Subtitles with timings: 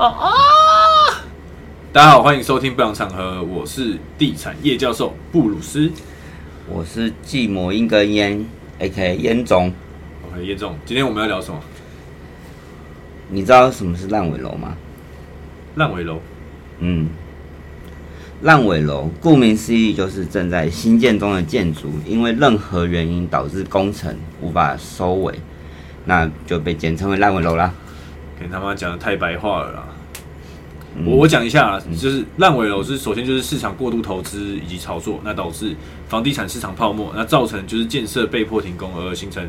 [0.00, 0.32] 啊啊！
[1.92, 5.92] 大家好，欢迎收听《不良场合》，我是地产叶教授布鲁斯。
[6.66, 8.42] 我是寂寞一根烟
[8.78, 9.16] ，A.K.
[9.16, 9.70] 烟总。
[10.26, 11.60] OK，叶总，今天我们要聊什么？
[13.28, 14.74] 你知道什么是烂尾楼吗？
[15.74, 16.18] 烂尾楼。
[16.78, 17.10] 嗯，
[18.40, 25.38] 烂尾楼顾名思义就是正在新建中的建筑，因为任何原因导致工程无法收尾，
[26.06, 27.70] 那就被简称为烂尾楼啦。
[28.42, 29.86] 你他妈讲的太白话了啦。
[30.96, 35.74] 嗯我我讲一下啊，就是烂尾楼是首先就是市场过度投资以及炒作，那导致
[36.08, 39.48] 房地产市场泡沫，那造成就是建设被迫停工而形成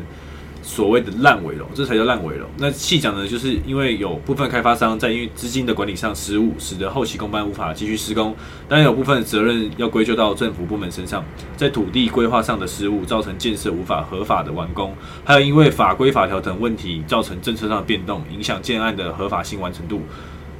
[0.62, 2.46] 所谓的烂尾楼，这才叫烂尾楼。
[2.58, 8.32] 那细讲呢，就是因为有部分开发商在因为资金的管理上失误，使得后期工班无法继续施工，
[8.68, 11.24] 当然有部分责任要归咎到政府部门身上，
[11.56, 20.00] 在土地规划上的失误，造成建设无法合法的完工，还有因为法规法条等问题，造成政策上的变动，影响建案的合法性完成度。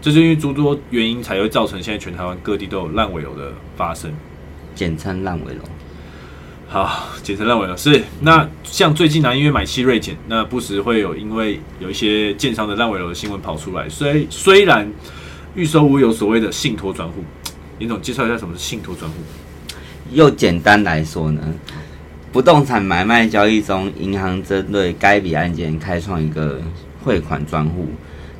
[0.02, 4.12] 这是因为诸多原因才会造成现在全台湾各地都有烂尾楼的发生。
[4.74, 5.60] 简称烂尾楼。
[6.66, 13.88] 好，简称烂尾楼是那像最近呢、因为买气锐减，那不时会有因为有一些建商的烂尾楼的新闻跑出来。
[13.88, 14.90] 虽虽然
[15.54, 17.22] 预售屋有所谓的信托转户，
[17.78, 19.18] 林总介绍一下什么是信托转户？
[20.10, 21.42] 又简单来说呢，
[22.32, 26.60] 不动产买卖交易中，银行针对该笔案件开创一个
[27.04, 27.88] 汇款专户，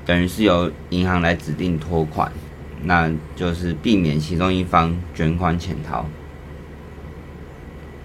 [0.04, 2.30] 等于是由银行来指定托款，
[2.82, 6.04] 那就是避免其中一方卷款潜逃。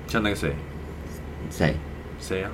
[0.08, 0.56] 像那个谁
[1.50, 1.76] 谁？
[2.20, 2.52] 谁啊？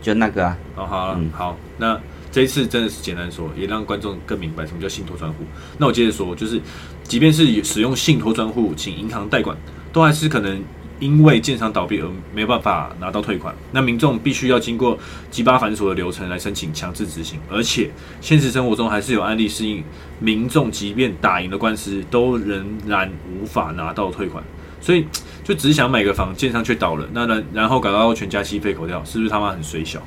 [0.00, 5.44] 就那个啊，哦，好了，嗯好，那这一次真的是简单说，也让观众更明白什么叫信托专户。
[5.78, 6.60] 那我接着说，就是
[7.04, 9.56] 即便是使用信托专户请银行代管，
[9.92, 10.60] 都还是可能
[11.02, 13.52] 因为建商倒闭而没有办法拿到退款。
[13.72, 14.96] 那民众必须要经过
[15.32, 19.82] 鸡巴繁琐的流程来申请强制执行，而且现实生活中还是有案例适应，
[20.20, 24.44] 民众即便打赢了官司，都仍然无法拿到退款。
[24.80, 25.04] 所以
[25.42, 30.00] 就只想买个房，建商却倒了，那然然后搞到全家鸡飞狗跳，是不是他妈很水小？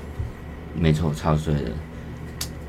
[0.73, 1.71] 没错，超衰的。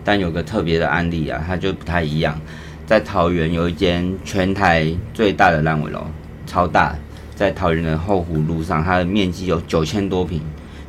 [0.04, 2.41] 但有个特别的案例啊，它就不太一样。
[2.86, 6.06] 在桃园有一间全台最大的烂尾楼，
[6.47, 6.97] 超大，
[7.36, 10.41] 在桃园的后湖路上，它的面积有九千多平，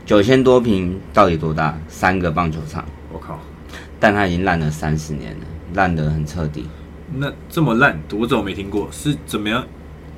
[0.05, 1.77] 九千多平到底多大？
[1.89, 3.37] 三个棒球场，我靠！
[3.99, 6.65] 但它已经烂了三十年了，烂得很彻底。
[7.13, 8.87] 那这么烂，我怎么没听过？
[8.91, 9.63] 是怎么样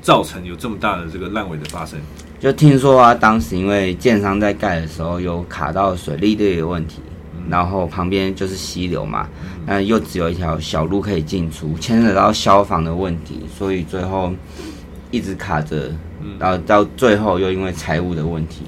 [0.01, 2.00] 造成有这么大的这个烂尾的发生？
[2.40, 7.01] 就听说啊，当时因为建商在盖的时候有卡到水利队的问题，
[7.50, 9.28] 然后旁边就是溪流嘛，
[9.66, 14.31] 那又只有一条小路可以进出，牵扯到消防的问题，所以最后
[15.11, 15.91] 一直卡着，
[16.40, 18.63] 然后到最后又因为财务的问题，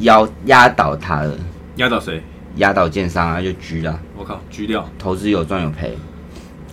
[0.00, 1.36] 压压倒他了，
[1.76, 2.22] 压倒谁？
[2.56, 4.88] 压倒建商啊，就狙了，我靠，狙掉！
[4.98, 5.96] 投资有赚有赔，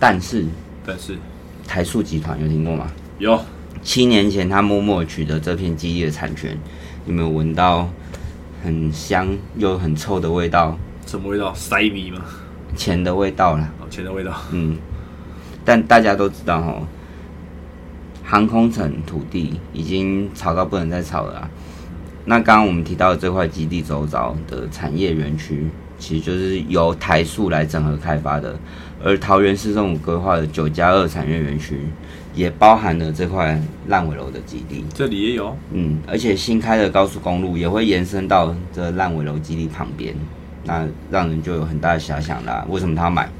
[0.00, 0.44] 但是
[0.84, 1.16] 但是
[1.66, 2.86] 台塑集团有听过吗？
[3.18, 3.40] 有
[3.82, 6.58] 七年前，他默默取得这片基地的产权，
[7.06, 7.88] 有没有闻到
[8.64, 10.76] 很香又很臭的味道？
[11.06, 11.54] 什么味道？
[11.54, 12.20] 塞米吗？
[12.74, 14.32] 钱的味道啦，哦，钱的味道。
[14.50, 14.76] 嗯。
[15.64, 16.86] 但大家都知道哦，
[18.26, 21.50] 航空城土地已经炒到不能再炒了啊。
[22.24, 28.58] 那刚刚我们提到的这块基地周遭的产业园区，其实就是由台塑来整合开发的，
[29.00, 31.78] 而桃园市政府规划的九加二产业园区，
[32.34, 34.84] 也包含了这块烂尾楼的基地。
[34.92, 40.12] 这里也有，嗯，而且新开的高速公路也会延伸到这烂尾楼基地旁边，
[40.64, 42.66] 那让人就有很大的遐想啦。
[42.68, 43.30] 为什么他要买？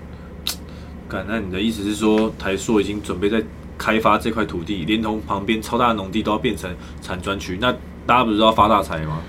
[1.08, 3.42] 干，那你的意思是说，台塑已经准备在
[3.78, 7.58] 开发这块土地，连同旁边超大的农地都要变成产专区？
[7.60, 7.72] 那
[8.06, 9.20] 大家不是都要发大财吗？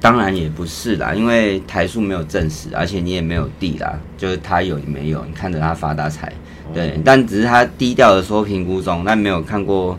[0.00, 6.32] 当然也不是啦，因为台塑没有证实，而且你也没有地啦，就是他有你没有，你看着他发大财，
[6.72, 9.98] 对，但只是他低调的说评估中，但没有看过，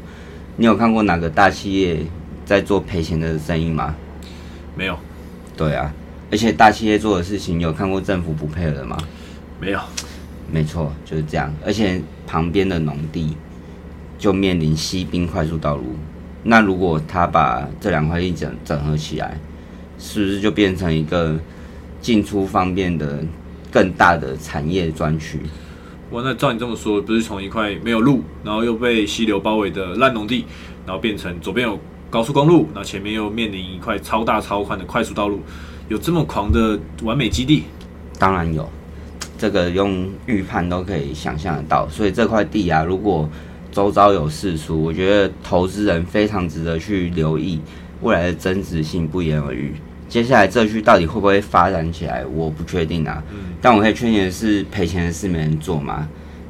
[0.57, 1.99] 你有看过哪个大企业
[2.45, 3.95] 在做赔钱的生意吗？
[4.75, 4.97] 没有，
[5.55, 5.93] 对啊，
[6.31, 8.97] 而且大企业做的事情，有看过政府不配合的吗？
[9.59, 9.79] 没有。
[10.53, 11.53] 没错，就是这样。
[11.65, 13.37] 而且旁边的农地
[14.21, 15.95] 就面临西滨快速道路，
[16.43, 19.35] 那如果他把这两块地整整合起来，
[19.97, 21.35] 是不是就变成一个
[21.99, 23.17] 进出方便的
[23.71, 25.39] 更大的产业专区？
[26.11, 30.45] 哇，那照你这么说，不是从一块没有路，然后又被溪流包围的烂农地，
[30.85, 31.79] 然后变成左边有
[32.11, 35.39] 高速公路，然后前面又面临一块超大超宽的快速道路，
[35.89, 37.63] 有这么狂的完美基地？
[38.19, 38.69] 当然有，
[39.39, 41.89] 这个用预判都可以想象得到。
[41.89, 43.27] 所以这块地啊，如果
[43.71, 47.59] 周遭有事出，我觉得投资人非常值得去留意
[48.01, 49.73] 未来的增值性，不言而喻。
[50.09, 53.23] 接下来这区到底会不会发展起来，我不确定啊。
[53.61, 56.07] 但我可以确定的是，赔钱的事没人做嘛。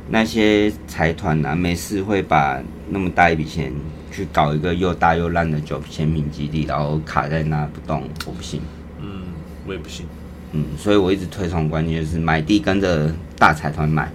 [0.10, 2.60] 那些财团啊，没事会把
[2.90, 3.72] 那么大一笔钱
[4.12, 8.60] 去搞一个又大又烂的九千平基地，然后卡在那不动，我不信。
[9.00, 9.22] 嗯，
[9.68, 10.08] 我也不信。
[10.54, 14.12] 嗯，所以我一直推崇观念就是买地跟着大财团买，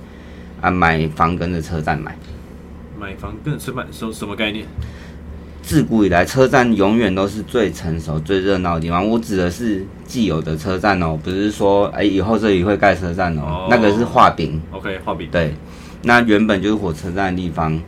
[0.61, 2.15] 啊，买房跟着车站买。
[2.99, 4.67] 买房跟车站什什么概念？
[5.63, 9.07] 自古以来，车站永远都是最成熟、最热闹的地方。
[9.07, 14.61] 我指的是既有的车站哦，不是说哎以后这里会盖车站哦，哦那个是画饼。
[14.71, 15.29] OK，画饼。
[15.31, 15.55] 对，
[16.03, 17.81] 那原本就是火车站的地方，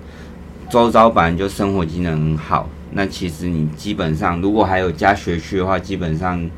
[0.68, 2.68] 周遭本来就生活机能很好。
[2.90, 6.50] 那其实你基本上，如果还有加学区的话，基本上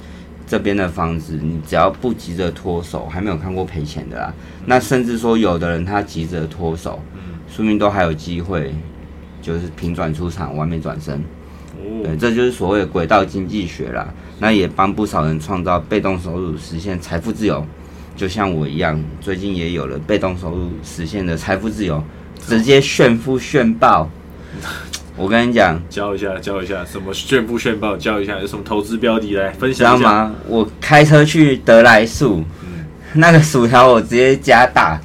[0.46, 4.32] 这边的房子，你只要不急着脱手，还没有看过赔钱的啦。
[4.64, 8.72] 那甚至说，有的人他急着脱手，嗯，说明都还有机会，
[9.42, 11.22] 就是平转出场，完美转身。
[12.02, 14.08] 对，哦，这就是所谓的轨道经济学啦。
[14.38, 17.66] 那也帮不少人创造被动收入，实现财富自由。
[18.16, 22.02] 就像我一样，最近也有了被动收入实现的财富自由，
[22.46, 24.08] 直接炫富炫爆。
[25.16, 30.12] 我跟你讲，教一下，教一下，什么炫富炫爆，教一下有什么投资标的来分知道享一下。
[30.12, 30.34] 吗？
[30.48, 35.00] 我开车去德来速，嗯那个薯条我直接加大，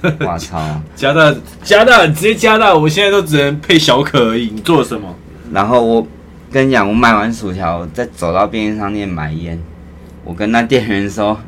[0.20, 0.80] 我操！
[0.94, 2.74] 加大，加大，直接加大！
[2.74, 4.50] 我现在都只能配小可而已。
[4.54, 5.14] 你做了什么？
[5.52, 6.06] 然后我
[6.50, 9.60] 跟你讲，我买完薯条，再走到便利商店买烟。
[10.24, 11.38] 我跟那店员说：“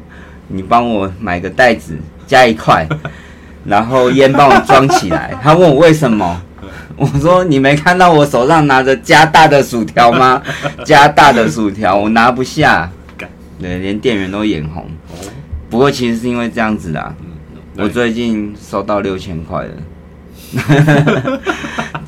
[0.49, 1.96] 你帮我买个袋子，
[2.26, 2.87] 加一块，
[3.64, 6.41] 然后烟帮我装起来。”他问我为什么，
[6.96, 10.43] 我说：“你没看到我手上拿着加大的薯条吗？
[10.85, 12.91] 加大的薯条，我拿不下。”
[13.61, 14.82] 对，连店员都眼红。
[14.82, 15.14] 哦，
[15.70, 17.14] 不过其实是因为这样子的，
[17.76, 19.72] 我最近收到六千块了。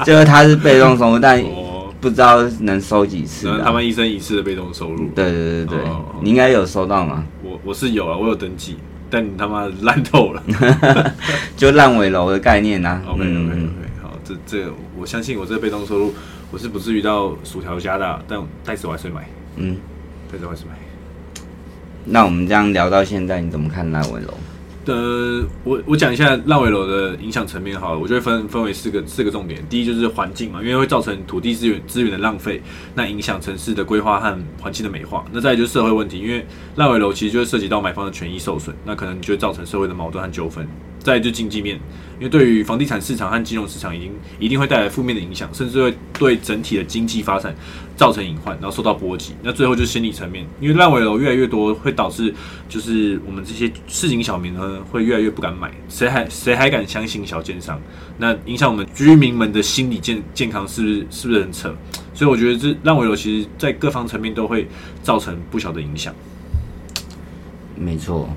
[0.04, 5.08] 就是他是被动收入，但哦，不知道能收几次他们一生一次的被动收入。
[5.14, 5.78] 对对对对，
[6.22, 7.24] 你应该有收到吗？
[7.42, 8.76] 我我是有啊，我有登记，
[9.10, 10.42] 但你他妈烂透了。
[11.56, 13.02] 就烂尾楼的概念呐、啊。
[13.10, 16.14] OK OK 嗯 OK，好，这这我相信我这个被动收入，
[16.52, 19.76] 我是不至于到薯条加大，但袋子我还是买，嗯，
[20.30, 20.72] 袋子我还是买。
[22.04, 24.34] 那我们这样聊到现在，你怎么看烂尾楼？
[24.86, 29.60] 呃，我我讲一下烂尾楼的影响层面好了，我就会分分为四个四个重点。
[29.68, 32.62] 第一就是环境嘛，因为会造成土地资源资源的浪费，
[32.94, 35.24] 那影响城市的规划和环境的美化。
[35.32, 36.46] 那再就是社会问题，因为
[36.76, 40.66] 烂尾楼其实就会涉及到买方的权益受损，那可能就会造成社会的矛盾和纠纷。
[41.06, 41.76] 再就经济面，
[42.18, 44.10] 因为对于房地产市场和金融市场已经
[44.40, 47.54] 一定会带来负面的影响，甚至会对整体的经济发展
[47.94, 49.32] 造成隐患，然后受到波及。
[49.40, 52.34] 那最后就是心理层面，因为烂尾楼越来越多，会导致
[52.68, 57.80] 就是我们这些市井小民呢，会越来越不敢买，谁还谁还敢相信小奸商？
[58.18, 61.72] 那影响我们居民们的心理健健康，是不是是不是很扯？
[62.14, 64.66] 所以我觉得这烂尾楼其实在各方层面都会
[65.04, 66.12] 造成不小的影响。
[67.76, 68.28] 没错，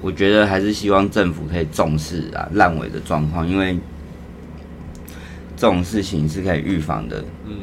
[0.00, 3.78] 我觉得还是希望政府可以重视啊烂尾的状况，因为
[5.56, 7.24] 这种事情是可以预防的。
[7.46, 7.56] 嗯，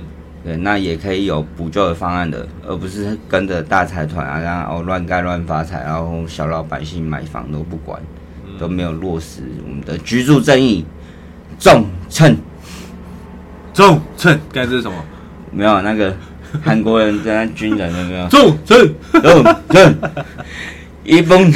[0.43, 8.01] 对，那也可以有补救的方案的，而不是跟着大财团啊，然后乱盖乱发财，然后小老百姓买房都不管，
[8.59, 10.85] 都没有落实我们的居住正义。
[11.59, 12.37] 重称
[13.73, 15.03] 重称，刚才这是什么？
[15.51, 16.15] 没有那个
[16.63, 18.27] 韩国人在那军人有没有？
[18.27, 19.97] 重称，重称
[21.07, 21.51] 一崩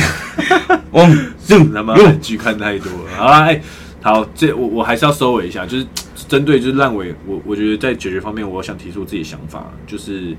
[0.92, 3.18] 嗡重他妈韩剧看太多了。
[3.18, 3.62] 好啦，哎、
[4.01, 5.86] 好，这我我还是要收尾一下，就是
[6.28, 10.35] 针对就是烂尾，我我觉得在解决方面，我想提出自己的想法，就是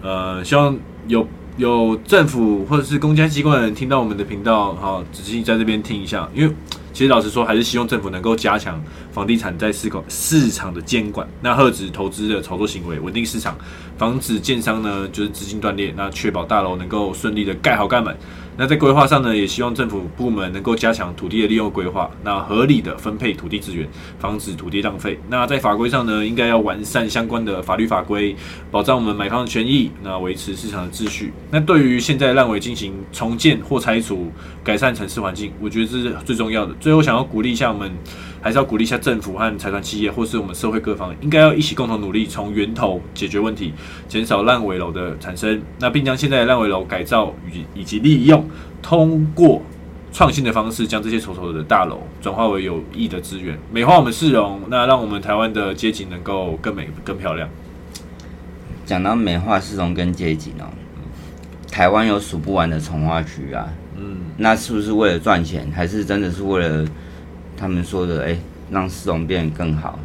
[0.00, 0.74] 呃，希望
[1.08, 1.26] 有
[1.56, 6.54] 有政府或者是公家机关的人听到我们的频道，好，仔细在这边听一下，因为。
[6.94, 13.58] 其实老实说，还是希望政府能够加强房地产在市口市场的监管，那遏制投资的炒作行为，稳定市场，
[13.98, 18.16] 防止建商呢就是资金断裂，那确保大楼能够顺利的盖好盖满。
[18.56, 25.18] 那在规划上呢，也希望政府部门能够加强土地的利用规划，那合理的分配土地资源，防止土地浪费。
[25.28, 28.36] 那在法规上呢，应该要完善相关的法律法规，
[28.70, 31.32] 保障我们买方的权益，那维持市场的秩序。
[31.50, 34.30] 那对于现在烂尾进行重建或拆除，
[34.62, 36.72] 改善城市环境，我觉得这是最重要的。
[36.80, 37.90] 最后想要鼓励一下我们，
[38.44, 43.72] 还是要鼓励一下政府和财团企业，或是我们社会各方，应该要一起共同努力，从源头解决问题，
[44.06, 45.62] 减少烂尾楼的产生。
[45.80, 48.46] 那并将现在的烂尾楼改造与以及利用，
[48.82, 49.62] 通过
[50.12, 57.48] 创新的方式，将这些丑丑的大楼转化为有益的资源，美化我们市容，那让我们台湾的街景能够更美、更漂亮。
[58.84, 60.68] 讲到美化市容跟街景哦，
[61.72, 66.86] 台湾有数不完的从化区啊，嗯，那是不是为了赚钱，还是真的是为了
[67.56, 68.36] 他们说的，哎、
[68.70, 69.98] 让市容变得更好？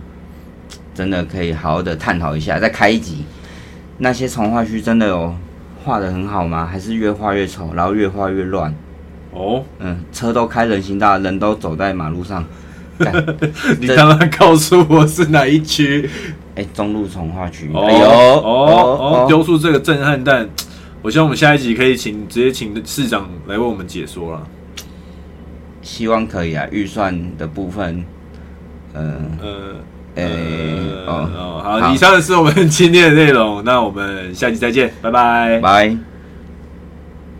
[0.94, 3.24] 真的可以好好的探讨一下，再开一集。
[3.98, 5.34] 那些从化区真的有
[5.84, 6.66] 画的很好吗？
[6.66, 8.74] 还是越画越丑，然后越画越乱？
[9.32, 12.44] 哦，嗯，车都开人行道，人都走在马路上，
[13.80, 16.10] 你刚刚告诉我是哪一区？
[16.56, 17.70] 哎，中路从化区。
[17.74, 20.50] 哦哎呦，哦哦，丢出这个震撼弹！
[21.02, 24.48] 我希望我们下一集可以请直接请市长来为我们解说了。
[25.82, 28.04] 希望可以啊，预算的部分，
[28.94, 29.76] 嗯，呃
[30.16, 35.60] 呃，呃哦，哦，好，以上是我们今天的内容，那我们下期再见，拜拜。
[35.60, 36.09] 拜。